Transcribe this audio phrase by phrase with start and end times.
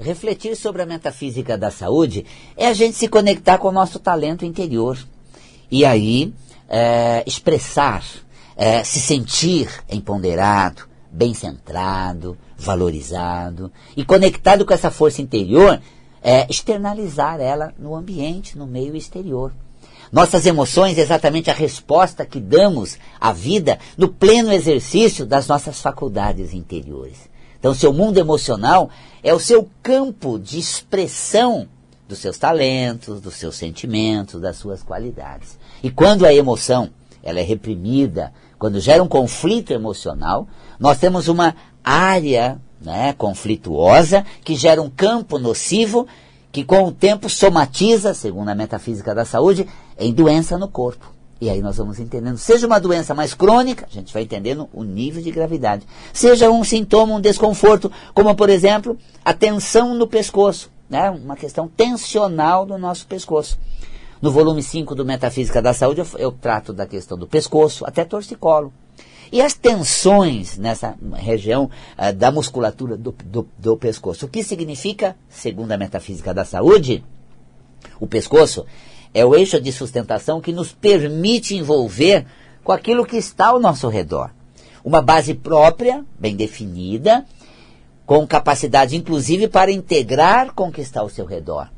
[0.00, 2.24] refletir sobre a metafísica da saúde
[2.56, 4.98] é a gente se conectar com o nosso talento interior.
[5.70, 6.32] E aí,
[6.68, 8.04] é, expressar,
[8.56, 15.80] é, se sentir empoderado, bem centrado, valorizado e conectado com essa força interior,
[16.22, 19.52] é, externalizar ela no ambiente, no meio exterior.
[20.10, 25.80] Nossas emoções é exatamente a resposta que damos à vida no pleno exercício das nossas
[25.80, 27.30] faculdades interiores.
[27.60, 28.90] Então, seu mundo emocional
[29.22, 31.68] é o seu campo de expressão
[32.08, 35.58] dos seus talentos, dos seus sentimentos, das suas qualidades.
[35.82, 36.90] E quando a emoção
[37.22, 40.48] ela é reprimida, quando gera um conflito emocional,
[40.78, 46.06] nós temos uma área né, conflituosa que gera um campo nocivo
[46.50, 51.19] que com o tempo somatiza, segundo a metafísica da saúde, em doença no corpo.
[51.40, 52.36] E aí nós vamos entendendo.
[52.36, 55.86] Seja uma doença mais crônica, a gente vai entendendo o nível de gravidade.
[56.12, 61.08] Seja um sintoma, um desconforto, como por exemplo, a tensão no pescoço, né?
[61.10, 63.58] uma questão tensional do nosso pescoço.
[64.20, 68.04] No volume 5 do Metafísica da Saúde, eu, eu trato da questão do pescoço, até
[68.04, 68.70] torcicolo.
[69.32, 74.26] E as tensões nessa região uh, da musculatura do, do, do pescoço.
[74.26, 77.02] O que significa, segundo a metafísica da saúde,
[77.98, 78.66] o pescoço
[79.12, 82.26] é o eixo de sustentação que nos permite envolver
[82.62, 84.30] com aquilo que está ao nosso redor.
[84.84, 87.24] Uma base própria, bem definida,
[88.06, 91.68] com capacidade inclusive para integrar com o que está ao seu redor.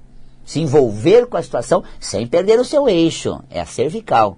[0.45, 4.37] Se envolver com a situação sem perder o seu eixo, é a cervical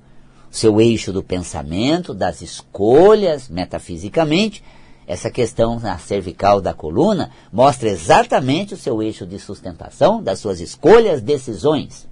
[0.55, 4.63] seu eixo do pensamento, das escolhas, metafisicamente.
[5.05, 10.61] Essa questão na cervical da coluna mostra exatamente o seu eixo de sustentação das suas
[10.61, 12.07] escolhas, decisões.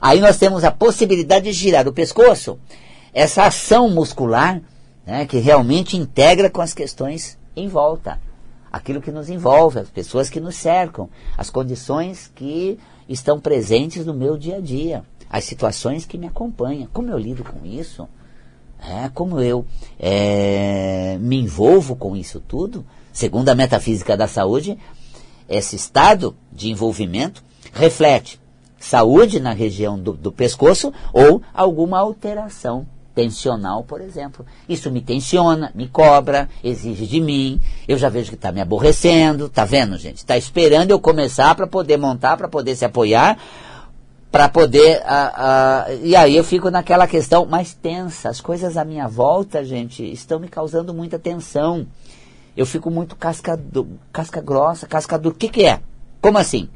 [0.00, 2.58] Aí nós temos a possibilidade de girar o pescoço,
[3.12, 4.60] essa ação muscular
[5.06, 8.20] né, que realmente integra com as questões em volta.
[8.70, 14.12] Aquilo que nos envolve, as pessoas que nos cercam, as condições que estão presentes no
[14.12, 16.88] meu dia a dia as situações que me acompanham.
[16.92, 18.08] Como eu lido com isso?
[18.78, 19.64] É, como eu
[19.98, 22.84] é, me envolvo com isso tudo?
[23.12, 24.78] Segundo a metafísica da saúde,
[25.48, 27.42] esse estado de envolvimento
[27.72, 28.40] reflete
[28.78, 34.44] saúde na região do, do pescoço ou alguma alteração tensional, por exemplo.
[34.68, 37.58] Isso me tensiona, me cobra, exige de mim.
[37.88, 40.18] Eu já vejo que está me aborrecendo, tá vendo, gente?
[40.18, 43.38] Está esperando eu começar para poder montar, para poder se apoiar,
[44.30, 44.98] para poder.
[44.98, 48.28] Uh, uh, e aí eu fico naquela questão mais tensa.
[48.28, 51.86] As coisas à minha volta, gente, estão me causando muita tensão.
[52.54, 55.34] Eu fico muito casca, do, casca grossa, casca dura.
[55.34, 55.80] O que, que é?
[56.20, 56.68] Como assim?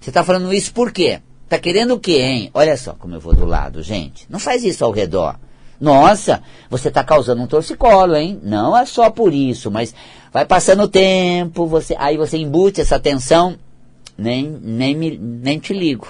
[0.00, 1.20] Você está falando isso por quê?
[1.48, 2.50] Tá querendo o quê, hein?
[2.54, 4.26] Olha só como eu vou do lado, gente.
[4.30, 5.36] Não faz isso ao redor.
[5.80, 8.38] Nossa, você está causando um torcicolo, hein?
[8.42, 9.94] Não é só por isso, mas
[10.32, 13.56] vai passando o tempo, você, aí você embute essa tensão,
[14.16, 16.08] nem, nem, me, nem te ligo.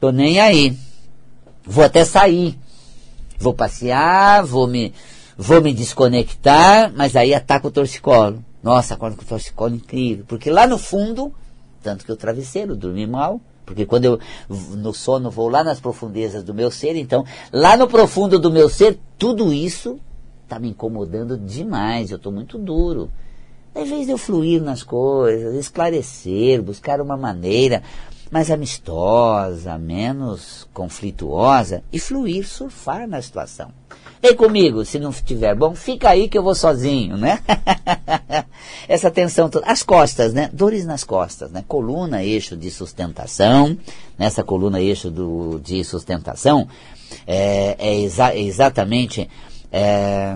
[0.00, 0.76] Tô nem aí.
[1.64, 2.58] Vou até sair.
[3.38, 4.92] Vou passear, vou me,
[5.36, 8.44] vou me desconectar, mas aí ataca o torcicolo.
[8.62, 10.24] Nossa, acordo com o torcicolo incrível.
[10.26, 11.32] Porque lá no fundo,
[11.86, 14.20] tanto que o travesseiro, dormi mal, porque quando eu
[14.76, 18.68] no sono vou lá nas profundezas do meu ser, então lá no profundo do meu
[18.68, 20.00] ser, tudo isso
[20.42, 22.10] está me incomodando demais.
[22.10, 23.08] Eu estou muito duro.
[23.72, 27.84] Invés de eu fluir nas coisas, esclarecer, buscar uma maneira
[28.30, 33.70] mais amistosa, menos conflituosa e fluir, surfar na situação.
[34.20, 37.38] Vem comigo, se não estiver bom, fica aí que eu vou sozinho, né?
[38.88, 39.66] Essa tensão toda.
[39.66, 40.50] As costas, né?
[40.52, 41.64] Dores nas costas, né?
[41.68, 43.76] Coluna, eixo de sustentação.
[44.18, 46.66] Nessa coluna, eixo do, de sustentação,
[47.26, 49.28] é, é, exa é exatamente
[49.70, 50.34] é,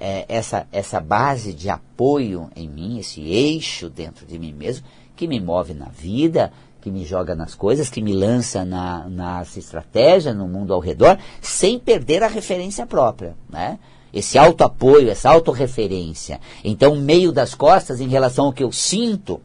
[0.00, 5.28] é, essa, essa base de apoio em mim, esse eixo dentro de mim mesmo, que
[5.28, 10.34] me move na vida, que me joga nas coisas, que me lança na, na estratégia,
[10.34, 13.78] no mundo ao redor, sem perder a referência própria, né?
[14.12, 16.38] Esse auto-apoio, essa autorreferência.
[16.62, 19.40] Então, meio das costas, em relação ao que eu sinto,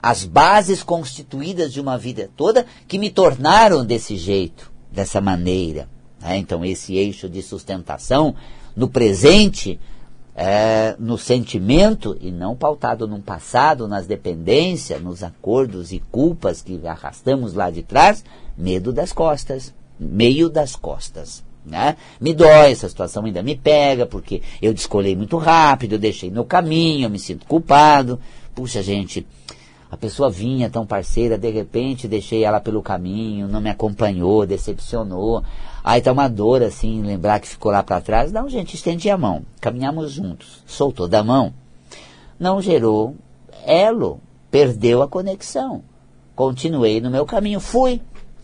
[0.00, 5.88] as bases constituídas de uma vida toda que me tornaram desse jeito, dessa maneira.
[6.20, 6.36] Né?
[6.36, 8.36] Então, esse eixo de sustentação
[8.76, 9.80] no presente
[10.34, 16.80] é, no sentimento e não pautado num passado, nas dependências, nos acordos e culpas que
[16.86, 18.24] arrastamos lá de trás,
[18.56, 21.44] medo das costas, meio das costas.
[21.64, 21.96] Né?
[22.20, 26.44] Me dói, essa situação ainda me pega, porque eu descolei muito rápido, eu deixei no
[26.44, 28.20] caminho, eu me sinto culpado.
[28.54, 29.26] Puxa, gente,
[29.94, 35.40] a pessoa vinha tão parceira, de repente deixei ela pelo caminho, não me acompanhou, decepcionou.
[35.84, 38.32] Aí tá uma dor assim, lembrar que ficou lá para trás.
[38.32, 39.42] Não, gente, estendi a mão.
[39.60, 40.64] Caminhamos juntos.
[40.66, 41.54] Soltou da mão.
[42.40, 43.14] Não gerou
[43.64, 44.18] elo
[44.50, 45.84] perdeu a conexão.
[46.34, 48.02] Continuei no meu caminho, fui.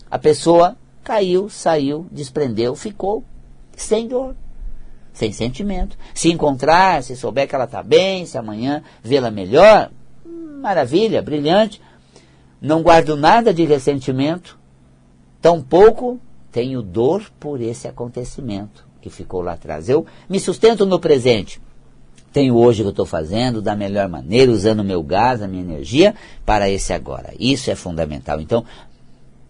[0.09, 3.25] A pessoa caiu, saiu, desprendeu, ficou
[3.75, 4.37] sem dor,
[5.11, 5.97] sem sentimento.
[6.13, 9.91] Se encontrar, se souber que ela está bem, se amanhã vê-la melhor,
[10.61, 11.81] maravilha, brilhante.
[12.61, 14.57] Não guardo nada de ressentimento,
[15.41, 16.19] tampouco
[16.51, 19.89] tenho dor por esse acontecimento que ficou lá atrás.
[19.89, 21.59] Eu me sustento no presente.
[22.31, 25.63] Tenho hoje o que estou fazendo da melhor maneira, usando o meu gás, a minha
[25.63, 26.15] energia
[26.45, 27.33] para esse agora.
[27.39, 28.39] Isso é fundamental.
[28.39, 28.63] Então,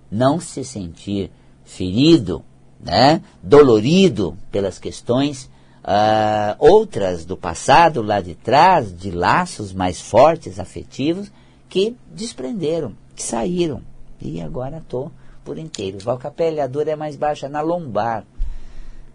[0.09, 1.29] não se sentir
[1.63, 2.43] ferido,
[2.79, 5.50] né, dolorido pelas questões
[5.83, 11.31] uh, outras do passado, lá de trás, de laços mais fortes, afetivos,
[11.69, 13.81] que desprenderam, que saíram.
[14.21, 15.11] E agora estou
[15.43, 15.97] por inteiro.
[15.99, 18.23] Valcapelli, a dor é mais baixa na lombar.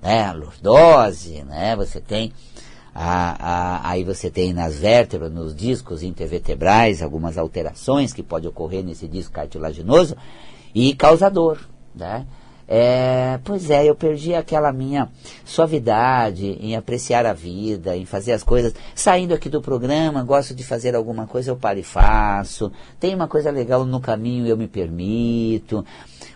[0.02, 0.24] Né?
[0.24, 1.76] A lordose, né?
[1.76, 2.32] Você tem.
[2.94, 8.82] A, a, aí você tem nas vértebras, nos discos intervertebrais, algumas alterações que pode ocorrer
[8.82, 10.16] nesse disco cartilaginoso
[10.74, 11.60] e causa dor.
[11.94, 12.26] Né?
[12.68, 15.08] É, pois é, eu perdi aquela minha
[15.44, 18.74] suavidade em apreciar a vida, em fazer as coisas.
[18.94, 22.72] Saindo aqui do programa, gosto de fazer alguma coisa, eu paro e faço.
[22.98, 25.84] Tem uma coisa legal no caminho, eu me permito.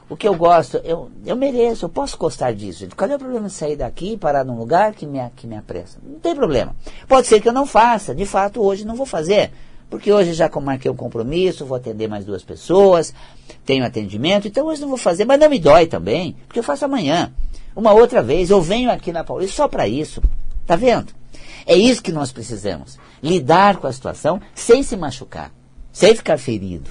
[0.09, 2.87] O que eu gosto, eu, eu mereço, eu posso gostar disso.
[2.97, 5.57] Qual é o problema de sair daqui e parar num lugar que me, que me
[5.57, 5.99] apressa?
[6.03, 6.75] Não tem problema.
[7.09, 9.53] Pode ser que eu não faça, de fato, hoje não vou fazer.
[9.89, 13.13] Porque hoje já marquei um compromisso, vou atender mais duas pessoas,
[13.65, 16.85] tenho atendimento, então hoje não vou fazer, mas não me dói também, porque eu faço
[16.85, 17.33] amanhã.
[17.75, 20.23] Uma outra vez, eu venho aqui na Paulista só para isso.
[20.67, 21.13] Tá vendo?
[21.67, 22.99] É isso que nós precisamos.
[23.23, 25.53] Lidar com a situação sem se machucar,
[25.93, 26.91] sem ficar ferido.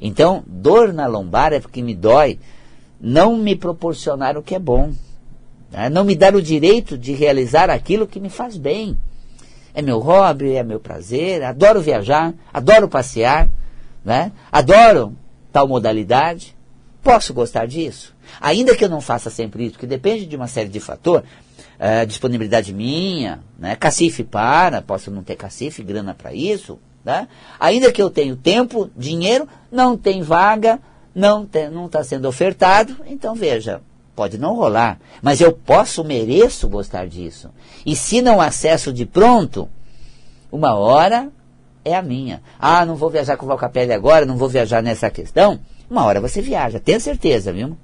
[0.00, 2.38] Então, dor na lombar é porque me dói
[3.00, 4.92] não me proporcionar o que é bom.
[5.70, 5.88] Né?
[5.88, 8.96] Não me dar o direito de realizar aquilo que me faz bem
[9.74, 13.48] é meu hobby, é meu prazer, adoro viajar, adoro passear,
[14.04, 14.32] né?
[14.50, 15.16] adoro
[15.52, 16.56] tal modalidade.
[17.02, 18.14] Posso gostar disso?
[18.40, 21.28] Ainda que eu não faça sempre isso, que depende de uma série de fatores,
[21.78, 23.74] é, disponibilidade minha, né?
[23.76, 27.26] cacife para, posso não ter cacife, grana para isso, né?
[27.58, 30.78] ainda que eu tenha tempo, dinheiro, não tem vaga,
[31.14, 31.44] não
[31.86, 33.82] está sendo ofertado, então veja,
[34.14, 37.48] Pode não rolar, mas eu posso, mereço gostar disso.
[37.84, 39.68] E se não acesso de pronto,
[40.50, 41.30] uma hora
[41.84, 42.42] é a minha.
[42.58, 45.60] Ah, não vou viajar com o Valcapelli agora, não vou viajar nessa questão.
[45.90, 47.76] Uma hora você viaja, tenha certeza, viu?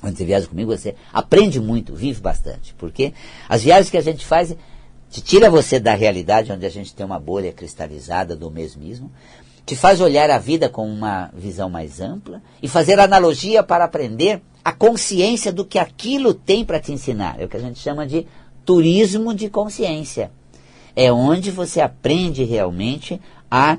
[0.00, 2.74] Quando você viaja comigo, você aprende muito, vive bastante.
[2.74, 3.12] Porque
[3.48, 4.54] as viagens que a gente faz
[5.10, 9.10] te tira você da realidade, onde a gente tem uma bolha cristalizada do mesmismo,
[9.64, 14.40] te faz olhar a vida com uma visão mais ampla e fazer analogia para aprender
[14.64, 17.40] a consciência do que aquilo tem para te ensinar.
[17.40, 18.26] É o que a gente chama de
[18.64, 20.30] turismo de consciência.
[21.00, 23.78] É onde você aprende realmente a,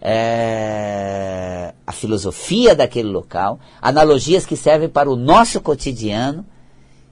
[0.00, 6.46] é, a filosofia daquele local, analogias que servem para o nosso cotidiano,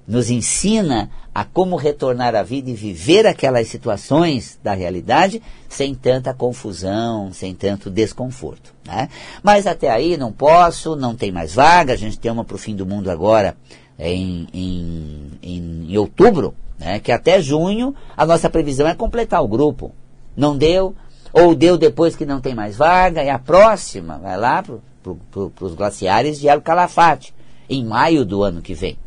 [0.06, 6.32] nos ensina a como retornar à vida e viver aquelas situações da realidade sem tanta
[6.32, 8.72] confusão, sem tanto desconforto.
[8.86, 9.08] Né?
[9.42, 12.58] Mas até aí não posso, não tem mais vaga, a gente tem uma para o
[12.58, 13.56] fim do mundo agora
[13.98, 17.00] em, em, em, em outubro, né?
[17.00, 19.92] que até junho a nossa previsão é completar o grupo.
[20.36, 20.94] Não deu,
[21.32, 25.50] ou deu depois que não tem mais vaga, e a próxima vai lá para pro,
[25.50, 27.34] pro, os glaciares de El Calafate,
[27.68, 28.98] em maio do ano que vem.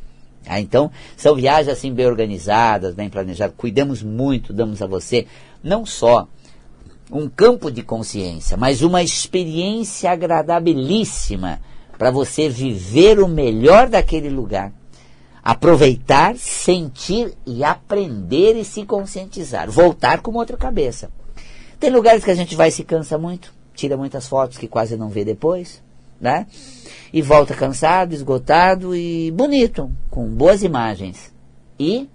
[0.48, 3.56] Ah, então, são viagens assim bem organizadas, bem planejadas.
[3.56, 5.28] Cuidamos muito, damos a você
[5.64, 6.28] não só
[7.12, 11.60] um campo de consciência, mas uma experiência agradabilíssima
[11.98, 14.72] para você viver o melhor daquele lugar.
[15.44, 19.70] Aproveitar, sentir e aprender e se conscientizar.
[19.70, 21.10] Voltar com outra cabeça.
[21.80, 24.96] Tem lugares que a gente vai e se cansa muito, tira muitas fotos que quase
[24.96, 25.82] não vê depois,
[26.20, 26.46] né?
[27.14, 31.34] e volta cansado, esgotado e bonito, com boas imagens.
[31.80, 32.08] E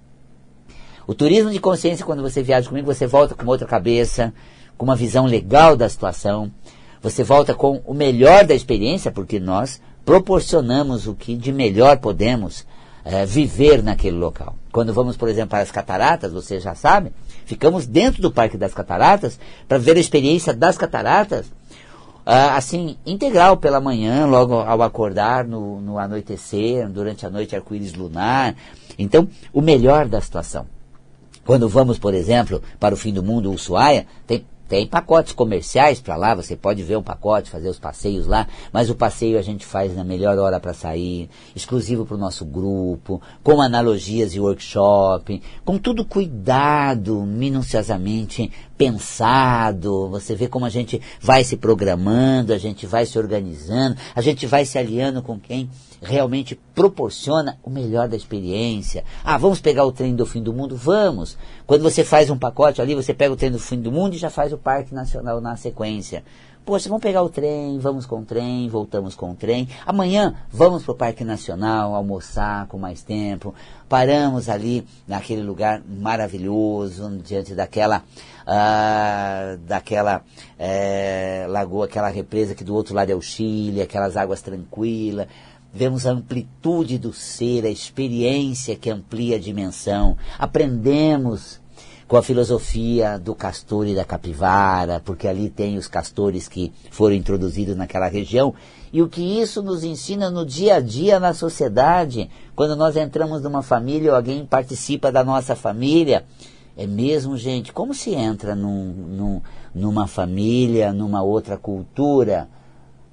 [1.06, 4.32] o turismo de consciência, quando você viaja comigo, você volta com outra cabeça,
[4.76, 6.50] com uma visão legal da situação.
[7.02, 12.64] Você volta com o melhor da experiência, porque nós proporcionamos o que de melhor podemos
[13.06, 14.56] é, viver naquele local.
[14.72, 17.12] Quando vamos, por exemplo, para as cataratas, você já sabe,
[17.44, 21.46] ficamos dentro do Parque das Cataratas para ver a experiência das cataratas
[22.26, 27.94] ah, assim, integral pela manhã, logo ao acordar, no, no anoitecer, durante a noite arco-íris
[27.94, 28.56] lunar.
[28.98, 30.66] Então, o melhor da situação.
[31.44, 36.16] Quando vamos, por exemplo, para o fim do mundo, Ushuaia, tem tem pacotes comerciais para
[36.16, 39.64] lá, você pode ver um pacote, fazer os passeios lá, mas o passeio a gente
[39.64, 45.40] faz na melhor hora para sair, exclusivo para o nosso grupo, com analogias e workshop,
[45.64, 52.86] com tudo cuidado minuciosamente pensado, você vê como a gente vai se programando, a gente
[52.86, 55.70] vai se organizando, a gente vai se aliando com quem
[56.02, 59.04] realmente proporciona o melhor da experiência.
[59.24, 60.76] Ah, vamos pegar o trem do fim do mundo?
[60.76, 61.36] Vamos!
[61.66, 64.18] Quando você faz um pacote ali, você pega o trem do fim do mundo e
[64.18, 66.22] já faz o Parque Nacional na sequência.
[66.66, 69.68] Poxa, vamos pegar o trem, vamos com o trem, voltamos com o trem.
[69.86, 73.54] Amanhã vamos para o Parque Nacional almoçar com mais tempo.
[73.88, 78.02] Paramos ali naquele lugar maravilhoso, diante daquela,
[78.44, 80.24] ah, daquela
[80.58, 85.28] é, lagoa, aquela represa que do outro lado é o Chile, aquelas águas tranquilas.
[85.72, 90.16] Vemos a amplitude do ser, a experiência que amplia a dimensão.
[90.38, 91.60] Aprendemos
[92.08, 97.16] com a filosofia do castor e da capivara, porque ali tem os castores que foram
[97.16, 98.54] introduzidos naquela região,
[98.92, 103.42] e o que isso nos ensina no dia a dia na sociedade, quando nós entramos
[103.42, 106.24] numa família ou alguém participa da nossa família.
[106.76, 109.42] É mesmo, gente, como se entra num, num,
[109.74, 112.48] numa família, numa outra cultura?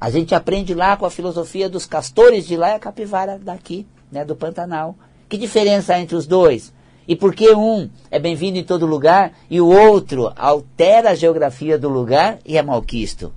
[0.04, 3.88] A gente aprende lá com a filosofia dos castores de lá e a capivara daqui,
[4.12, 4.98] né, do Pantanal.
[5.30, 6.74] Que diferença há entre os dois?
[7.08, 11.78] E por que um é bem-vindo em todo lugar e o outro altera a geografia
[11.78, 13.32] do lugar e é malquisto?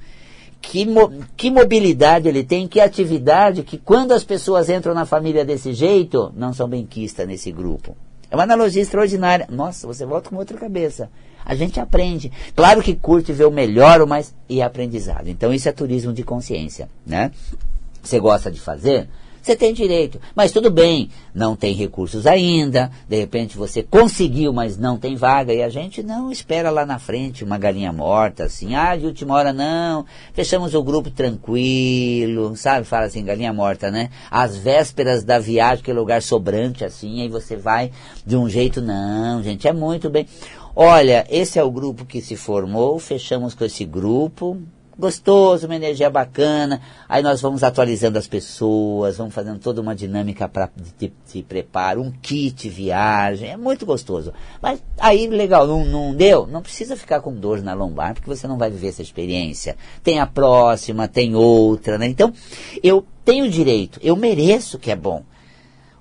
[0.60, 5.44] Que, mo que mobilidade ele tem, que atividade, que quando as pessoas entram na família
[5.44, 7.96] desse jeito, não são benquistas nesse grupo.
[8.28, 9.46] É uma analogia extraordinária.
[9.48, 11.08] Nossa, você volta com outra cabeça.
[11.46, 12.32] A gente aprende.
[12.56, 15.28] Claro que curte ver o melhor, o mais e aprendizado.
[15.28, 17.30] Então isso é turismo de consciência, né?
[18.02, 19.08] Você gosta de fazer?
[19.46, 20.20] Você tem direito.
[20.34, 25.54] Mas tudo bem, não tem recursos ainda, de repente você conseguiu, mas não tem vaga,
[25.54, 29.34] e a gente não espera lá na frente uma galinha morta, assim, ah, de última
[29.34, 32.84] hora não, fechamos o grupo tranquilo, sabe?
[32.86, 34.10] Fala assim, galinha morta, né?
[34.28, 37.92] Às vésperas da viagem, que é lugar sobrante, assim, aí você vai
[38.26, 40.26] de um jeito, não, gente, é muito bem.
[40.78, 44.58] Olha, esse é o grupo que se formou, fechamos com esse grupo,
[44.98, 46.82] gostoso, uma energia bacana.
[47.08, 50.68] Aí nós vamos atualizando as pessoas, vamos fazendo toda uma dinâmica para
[50.98, 54.34] de, de, preparo, um kit viagem, é muito gostoso.
[54.60, 56.46] Mas aí, legal, não, não deu?
[56.46, 59.78] Não precisa ficar com dor na lombar, porque você não vai viver essa experiência.
[60.02, 62.06] Tem a próxima, tem outra, né?
[62.06, 62.34] Então,
[62.82, 65.22] eu tenho direito, eu mereço que é bom.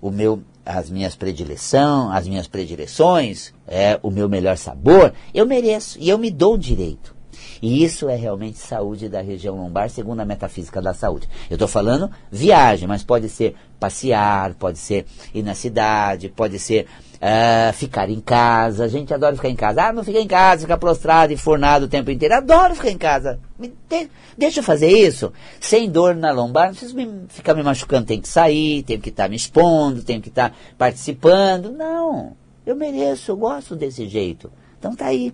[0.02, 5.98] O meu as minhas predileção, as minhas predileções, é, o meu melhor sabor, eu mereço
[6.00, 7.16] e eu me dou o direito.
[7.62, 11.28] E isso é realmente saúde da região lombar, segundo a metafísica da saúde.
[11.50, 16.88] Eu estou falando viagem, mas pode ser passear, pode ser ir na cidade, pode ser
[17.16, 18.86] uh, ficar em casa.
[18.86, 19.84] A gente adora ficar em casa.
[19.84, 22.36] Ah, não fica em casa, fica prostrado e fornado o tempo inteiro.
[22.36, 23.40] Adoro ficar em casa.
[23.60, 25.32] De, deixa eu fazer isso.
[25.60, 28.06] Sem dor na lombar, não preciso me, ficar me machucando.
[28.06, 31.72] Tenho que sair, tenho que estar tá me expondo, tenho que estar tá participando.
[31.72, 32.34] Não,
[32.66, 34.52] eu mereço, eu gosto desse jeito.
[34.78, 35.34] Então tá aí.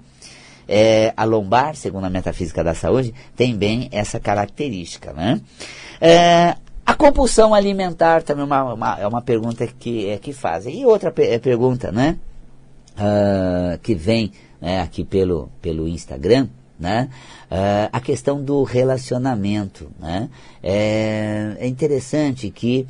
[0.67, 5.11] É, a lombar, segundo a metafísica da saúde, tem bem essa característica.
[5.11, 5.41] Né?
[5.99, 10.81] É, a compulsão alimentar também é uma, uma, é uma pergunta que, é, que fazem.
[10.81, 12.17] E outra é, pergunta, né?
[12.93, 16.47] Uh, que vem né, aqui pelo, pelo Instagram,
[16.79, 17.09] né?
[17.49, 20.29] Uh, a questão do relacionamento, né?
[20.61, 22.87] É, é interessante que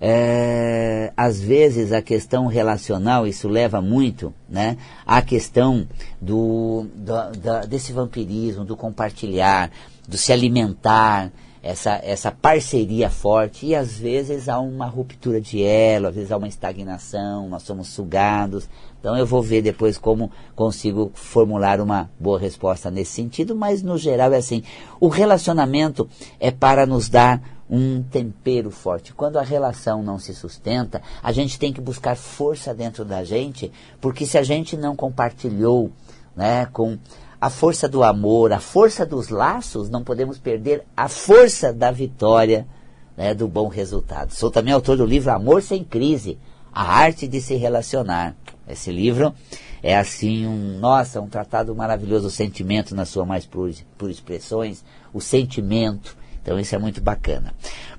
[0.00, 4.76] é, às vezes a questão relacional, isso leva muito, né?
[5.06, 5.86] A questão
[6.20, 9.70] do, do, desse vampirismo, do compartilhar,
[10.06, 11.32] do se alimentar,
[11.64, 16.36] essa, essa parceria forte, e às vezes há uma ruptura de elo, às vezes há
[16.36, 18.68] uma estagnação, nós somos sugados.
[19.00, 23.96] Então eu vou ver depois como consigo formular uma boa resposta nesse sentido, mas no
[23.96, 24.62] geral é assim,
[25.00, 26.06] o relacionamento
[26.38, 29.14] é para nos dar um tempero forte.
[29.14, 33.72] Quando a relação não se sustenta, a gente tem que buscar força dentro da gente,
[34.02, 35.90] porque se a gente não compartilhou
[36.36, 36.98] né, com
[37.44, 42.66] a força do amor, a força dos laços, não podemos perder a força da vitória,
[43.14, 44.32] né, do bom resultado.
[44.32, 46.38] Sou também autor do livro Amor Sem Crise,
[46.72, 48.34] a arte de se relacionar.
[48.66, 49.34] Esse livro
[49.82, 53.70] é assim um, nossa, um tratado maravilhoso, o sentimento na sua mais pura,
[54.08, 54.82] expressões,
[55.12, 57.52] o sentimento, então isso é muito bacana.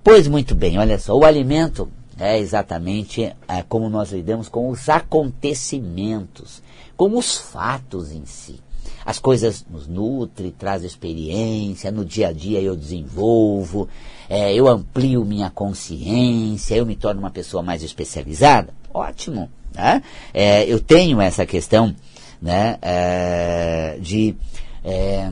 [0.03, 1.87] Pois muito bem, olha só, o alimento
[2.17, 6.63] é exatamente é, como nós lidamos com os acontecimentos,
[6.97, 8.65] com os fatos em si.
[9.05, 13.87] As coisas nos nutrem, traz experiência, no dia a dia eu desenvolvo,
[14.29, 18.73] é, eu amplio minha consciência, eu me torno uma pessoa mais especializada.
[18.93, 19.49] Ótimo.
[19.73, 20.01] Né?
[20.33, 21.95] É, eu tenho essa questão
[22.41, 24.35] né, é, de
[24.83, 25.29] é,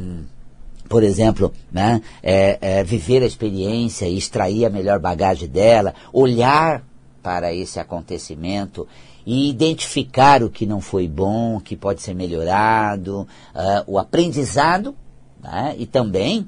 [0.89, 6.83] por exemplo, né, é, é, viver a experiência e extrair a melhor bagagem dela, olhar
[7.23, 8.87] para esse acontecimento
[9.25, 14.95] e identificar o que não foi bom, o que pode ser melhorado, uh, o aprendizado
[15.41, 16.47] né, e também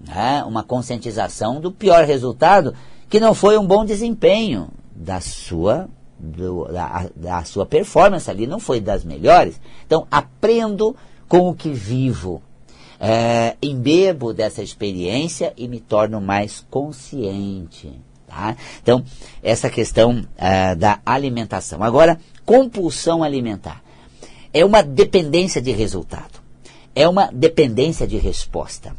[0.00, 2.74] né, uma conscientização do pior resultado,
[3.08, 5.88] que não foi um bom desempenho da sua,
[6.18, 9.60] do, da, da sua performance ali, não foi das melhores.
[9.86, 10.96] Então, aprendo
[11.28, 12.42] com o que vivo.
[13.04, 17.90] É, embebo dessa experiência e me torno mais consciente.
[18.32, 18.56] Tá?
[18.82, 19.04] Então,
[19.42, 21.82] essa questão é, da alimentação.
[21.82, 23.82] Agora, compulsão alimentar.
[24.54, 26.40] É uma dependência de resultado.
[26.94, 28.96] É uma dependência de resposta.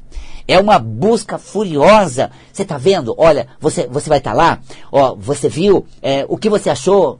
[0.48, 2.30] É uma busca furiosa.
[2.52, 3.16] Você está vendo?
[3.18, 4.60] Olha, você, você vai estar tá lá.
[4.92, 5.84] Ó, você viu?
[6.00, 7.20] É, o que você achou?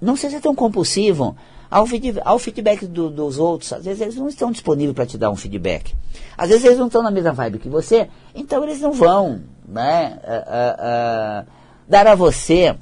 [0.00, 1.34] Não seja tão compulsivo.
[1.70, 5.18] Ao, feedback, ao feedback do, dos outros, às vezes eles não estão disponíveis para te
[5.18, 5.94] dar um feedback.
[6.36, 10.18] Às vezes eles não estão na mesma vibe que você, então eles não vão né,
[10.24, 11.52] uh, uh, uh,
[11.86, 12.74] dar a você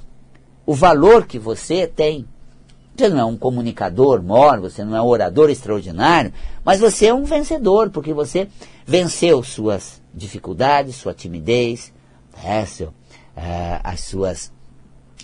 [0.64, 2.26] o valor que você tem.
[2.96, 6.32] Você não é um comunicador mor, você não é um orador extraordinário,
[6.64, 8.48] mas você é um vencedor, porque você
[8.86, 11.92] venceu suas dificuldades, sua timidez,
[12.42, 12.94] é, seu,
[13.84, 14.50] as suas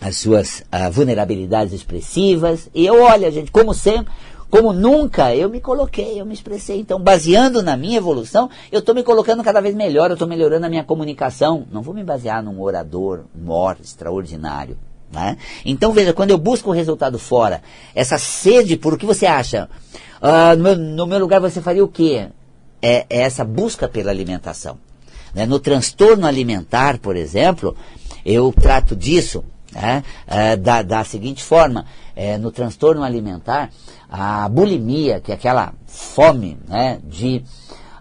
[0.00, 2.68] as suas uh, vulnerabilidades expressivas.
[2.74, 4.12] E eu, olha, gente, como sempre,
[4.52, 6.78] como nunca eu me coloquei, eu me expressei.
[6.78, 10.66] Então, baseando na minha evolução, eu estou me colocando cada vez melhor, eu estou melhorando
[10.66, 11.66] a minha comunicação.
[11.72, 14.76] Não vou me basear num orador mor extraordinário.
[15.10, 15.38] Né?
[15.64, 17.62] Então, veja, quando eu busco o resultado fora,
[17.94, 19.70] essa sede por o que você acha,
[20.20, 22.28] uh, no, meu, no, meu, lugar você faria o quê?
[22.82, 24.78] É, é essa busca pela alimentação.
[25.34, 25.46] Né?
[25.46, 27.74] No transtorno alimentar, por exemplo,
[28.24, 30.04] eu trato disso né?
[30.26, 33.70] É, da, da seguinte forma, é, no transtorno alimentar,
[34.08, 37.42] a bulimia, que é aquela fome né, de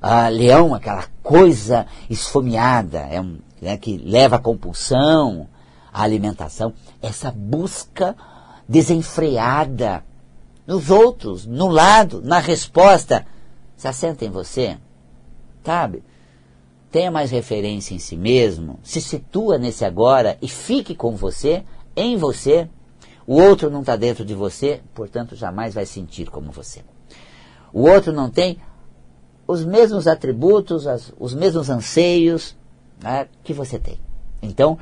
[0.02, 5.48] uh, leão, aquela coisa esfomeada, é um, né, que leva à compulsão,
[5.94, 8.16] à alimentação, essa busca
[8.68, 10.04] desenfreada
[10.68, 13.26] nos outros, no lado, na resposta,
[13.78, 14.78] se assenta em você,
[15.64, 16.04] sabe?
[16.92, 21.64] Tenha mais referência em si mesmo, se situa nesse agora e fique com você,
[21.96, 22.70] em você.
[23.26, 26.84] O outro não está dentro de você, portanto jamais vai sentir como você.
[27.72, 28.58] O outro não tem
[29.48, 32.58] os mesmos atributos, as, os mesmos anseios
[33.02, 33.98] né, que você tem.
[34.42, 34.78] Então,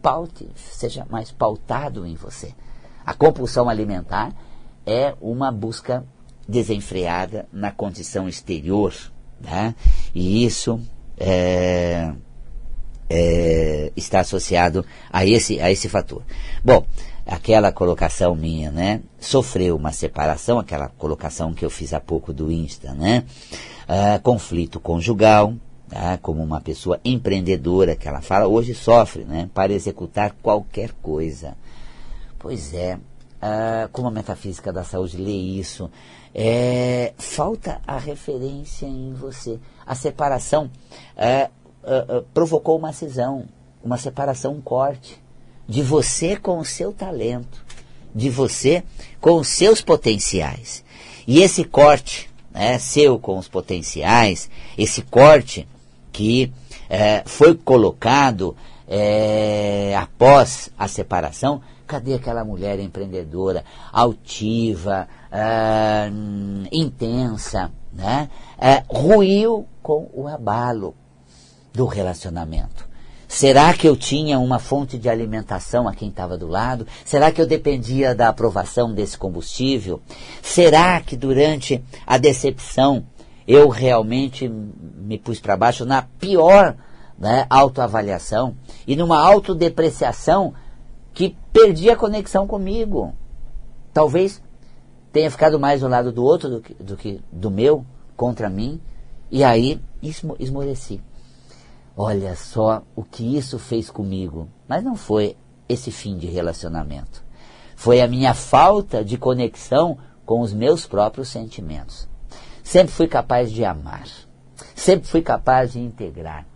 [0.00, 2.54] paute, seja mais pautado em você.
[3.04, 4.32] A compulsão alimentar
[4.86, 6.04] é uma busca
[6.48, 8.94] desenfreada na condição exterior.
[9.40, 9.74] Né?
[10.14, 10.80] E isso
[11.18, 12.12] é,
[13.08, 16.22] é, está associado a esse, a esse fator.
[16.64, 16.84] Bom,
[17.26, 19.00] aquela colocação minha, né?
[19.20, 23.24] Sofreu uma separação, aquela colocação que eu fiz há pouco do Insta, né?
[23.86, 25.54] Ah, conflito conjugal,
[25.88, 26.18] tá?
[26.18, 29.48] como uma pessoa empreendedora que ela fala, hoje sofre, né?
[29.52, 31.56] Para executar qualquer coisa.
[32.38, 32.98] Pois é,
[33.40, 35.90] ah, como a metafísica da saúde lê isso,
[36.40, 39.58] é, falta a referência em você.
[39.84, 40.70] A separação
[41.16, 41.50] é,
[41.82, 43.46] é, provocou uma cisão,
[43.82, 45.20] uma separação, um corte
[45.66, 47.60] de você com o seu talento,
[48.14, 48.84] de você
[49.20, 50.84] com os seus potenciais.
[51.26, 54.48] E esse corte né, seu com os potenciais,
[54.78, 55.66] esse corte
[56.12, 56.52] que
[56.88, 66.10] é, foi colocado é, após a separação, cadê aquela mulher empreendedora, altiva, é,
[66.72, 68.28] intensa, né?
[68.58, 70.94] É, ruiu com o abalo
[71.72, 72.88] do relacionamento.
[73.28, 76.86] Será que eu tinha uma fonte de alimentação a quem estava do lado?
[77.04, 80.00] Será que eu dependia da aprovação desse combustível?
[80.42, 83.04] Será que durante a decepção
[83.46, 86.74] eu realmente me pus para baixo na pior
[87.18, 90.54] né, autoavaliação e numa autodepreciação
[91.12, 93.12] que perdi a conexão comigo?
[93.92, 94.42] Talvez
[95.12, 97.84] tenha ficado mais do lado do outro do que do, que do meu,
[98.16, 98.80] contra mim,
[99.30, 101.00] e aí esmoreci.
[101.96, 104.48] Olha só o que isso fez comigo.
[104.68, 105.36] Mas não foi
[105.68, 107.24] esse fim de relacionamento.
[107.74, 112.08] Foi a minha falta de conexão com os meus próprios sentimentos.
[112.62, 114.06] Sempre fui capaz de amar.
[114.74, 116.46] Sempre fui capaz de integrar.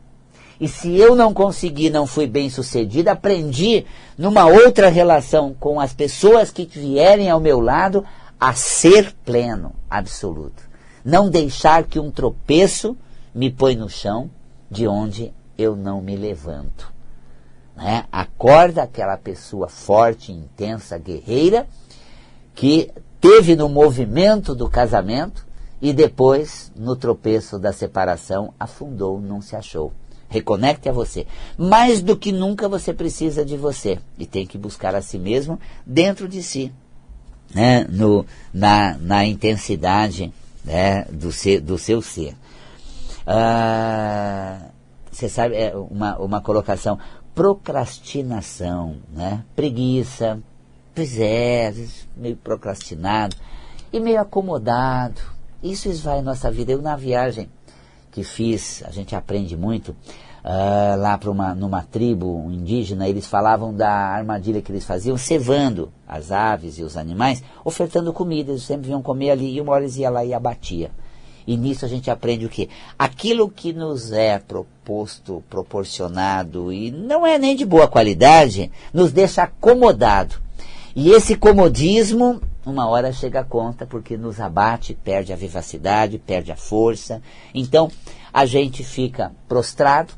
[0.60, 3.84] E se eu não consegui, não fui bem sucedido, aprendi
[4.16, 8.04] numa outra relação com as pessoas que vierem ao meu lado
[8.42, 10.68] a ser pleno, absoluto.
[11.04, 12.96] Não deixar que um tropeço
[13.32, 14.28] me põe no chão
[14.68, 16.92] de onde eu não me levanto.
[17.76, 18.04] Né?
[18.10, 21.68] Acorda aquela pessoa forte, intensa, guerreira,
[22.52, 25.46] que teve no movimento do casamento
[25.80, 29.92] e depois, no tropeço da separação, afundou, não se achou.
[30.28, 31.28] Reconecte a você.
[31.56, 35.60] Mais do que nunca você precisa de você e tem que buscar a si mesmo
[35.86, 36.72] dentro de si.
[37.54, 40.32] Né, no, na, na intensidade
[40.64, 42.34] né, do, ser, do seu ser.
[43.26, 44.70] Ah,
[45.10, 46.98] você sabe, é uma, uma colocação,
[47.34, 49.44] procrastinação, né?
[49.54, 50.40] preguiça,
[50.94, 51.72] pois é,
[52.16, 53.36] meio procrastinado
[53.92, 55.20] e meio acomodado.
[55.62, 56.72] Isso esvai nossa vida.
[56.72, 57.48] Eu na viagem
[58.10, 59.96] que fiz, a gente aprende muito,
[60.44, 65.92] uh, lá para uma, numa tribo indígena, eles falavam da armadilha que eles faziam, cevando
[66.06, 69.84] as aves e os animais, ofertando comida, eles sempre vinham comer ali, e uma hora
[69.84, 70.90] eles iam lá e abatia.
[71.46, 72.68] E nisso a gente aprende o quê?
[72.98, 79.42] Aquilo que nos é proposto, proporcionado, e não é nem de boa qualidade, nos deixa
[79.42, 80.36] acomodado.
[80.94, 86.52] E esse comodismo, uma hora chega a conta, porque nos abate, perde a vivacidade, perde
[86.52, 87.20] a força.
[87.54, 87.90] Então,
[88.32, 90.12] a gente fica prostrado,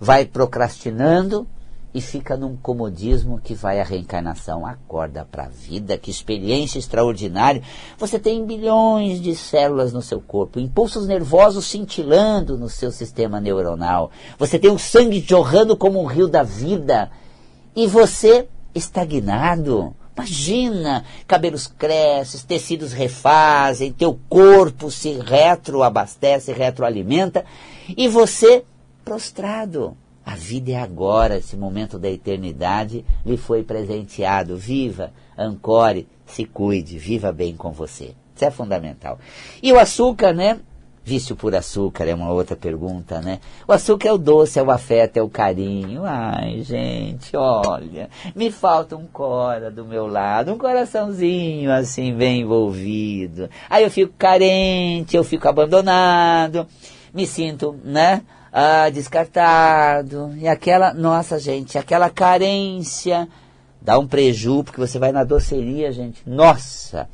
[0.00, 1.46] vai procrastinando
[1.92, 4.66] e fica num comodismo que vai à reencarnação.
[4.66, 7.62] Acorda para a vida, que experiência extraordinária.
[7.98, 14.10] Você tem bilhões de células no seu corpo, impulsos nervosos cintilando no seu sistema neuronal.
[14.38, 17.10] Você tem o sangue jorrando como um rio da vida.
[17.74, 19.94] E você estagnado.
[20.14, 27.44] Imagina, cabelos crescem, tecidos refazem, teu corpo se retroabastece, retroalimenta
[27.96, 28.64] e você
[29.08, 29.96] prostrado.
[30.24, 34.54] A vida é agora, esse momento da eternidade lhe foi presenteado.
[34.54, 38.14] Viva, ancore, se cuide, viva bem com você.
[38.36, 39.18] Isso é fundamental.
[39.62, 40.60] E o açúcar, né?
[41.02, 43.40] Vício por açúcar é uma outra pergunta, né?
[43.66, 46.02] O açúcar é o doce, é o afeto, é o carinho.
[46.04, 53.48] Ai, gente, olha, me falta um cora do meu lado, um coraçãozinho assim, bem envolvido.
[53.70, 56.66] Aí eu fico carente, eu fico abandonado,
[57.14, 58.20] me sinto, né?
[58.60, 60.34] Ah, descartado.
[60.36, 63.28] E aquela, nossa, gente, aquela carência
[63.80, 66.20] dá um preju, porque você vai na doceria, gente.
[66.26, 67.08] Nossa!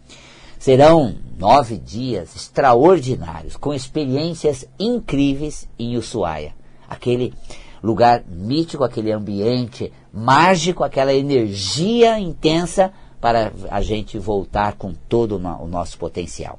[0.59, 6.55] Serão nove dias extraordinários, com experiências incríveis em Ushuaia,
[6.89, 7.35] aquele
[7.83, 15.69] lugar mítico, aquele ambiente mágico, aquela energia intensa para a gente voltar com todo o
[15.69, 16.59] nosso potencial.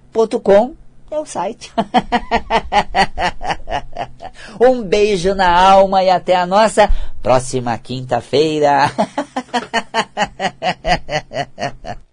[0.43, 0.77] com
[1.11, 1.73] é o site.
[4.61, 8.91] um beijo na alma e até a nossa próxima quinta-feira.